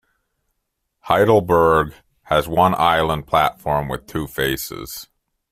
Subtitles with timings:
[1.01, 1.93] Heidelberg
[2.23, 5.07] has one island platform with two faces.